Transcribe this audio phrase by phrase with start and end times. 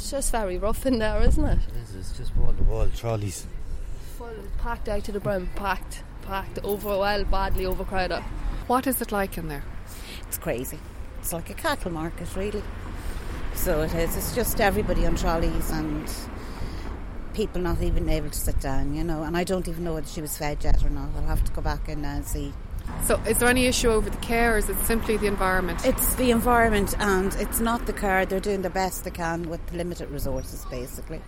[0.00, 1.58] It's just very rough in there, isn't it?
[1.58, 3.46] It is, it's just wall to wall trolleys.
[4.16, 8.22] Full, packed out to the brim, packed, packed, overwhelmed, badly overcrowded.
[8.66, 9.62] What is it like in there?
[10.26, 10.78] It's crazy.
[11.18, 12.62] It's like a cattle market, really.
[13.54, 14.16] So it is.
[14.16, 16.10] It's just everybody on trolleys and
[17.34, 19.24] people not even able to sit down, you know.
[19.24, 21.10] And I don't even know whether she was fed yet or not.
[21.14, 22.54] I'll have to go back in and see.
[23.04, 25.84] So, is there any issue over the care, or is it simply the environment?
[25.84, 28.24] It's the environment and it's not the car.
[28.26, 31.20] They're doing the best they can with limited resources, basically.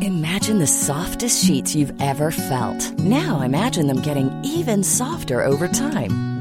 [0.00, 2.98] Imagine the softest sheets you've ever felt.
[2.98, 6.31] Now imagine them getting even softer over time.